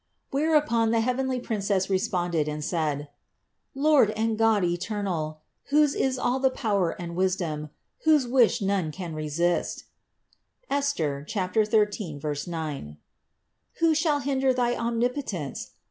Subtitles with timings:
[0.31, 3.07] Where upon the heavenly Princess responded and said:
[3.75, 7.69] "Lord and God eternal, whose is all the power and wisdom,
[8.05, 9.83] whose wish none can resist
[10.71, 12.97] (Esther 13, 9),
[13.75, 15.73] who shall hinder thy Omnipotence?